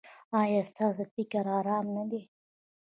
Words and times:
ایا 0.41 0.61
ستاسو 0.71 1.03
فکر 1.15 1.45
ارام 1.57 1.85
نه 1.95 2.03
دی؟ 2.09 2.21